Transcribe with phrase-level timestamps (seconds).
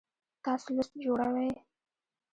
[0.43, 1.49] تاسو لیست جوړوئ؟